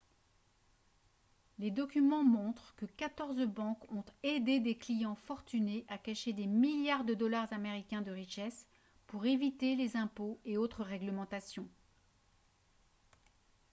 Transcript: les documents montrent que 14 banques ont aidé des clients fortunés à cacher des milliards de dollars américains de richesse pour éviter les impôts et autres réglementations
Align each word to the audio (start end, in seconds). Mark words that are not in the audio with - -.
les 1.59 1.69
documents 1.69 2.23
montrent 2.23 2.73
que 2.75 2.87
14 2.87 3.43
banques 3.45 3.83
ont 3.91 4.03
aidé 4.23 4.59
des 4.59 4.73
clients 4.75 5.13
fortunés 5.13 5.85
à 5.89 5.99
cacher 5.99 6.33
des 6.33 6.47
milliards 6.47 7.03
de 7.05 7.13
dollars 7.13 7.53
américains 7.53 8.01
de 8.01 8.09
richesse 8.09 8.65
pour 9.05 9.27
éviter 9.27 9.75
les 9.75 9.95
impôts 9.97 10.39
et 10.43 10.57
autres 10.57 10.81
réglementations 10.83 11.69